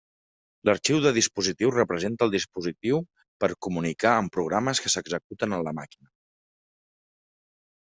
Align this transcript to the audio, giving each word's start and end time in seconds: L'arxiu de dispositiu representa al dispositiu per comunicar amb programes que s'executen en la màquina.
L'arxiu 0.69 1.01
de 1.01 1.09
dispositiu 1.17 1.73
representa 1.75 2.25
al 2.27 2.33
dispositiu 2.37 3.03
per 3.45 3.51
comunicar 3.67 4.15
amb 4.23 4.35
programes 4.39 4.83
que 4.87 4.95
s'executen 4.95 5.57
en 5.59 5.65
la 5.69 5.77
màquina. 5.83 6.11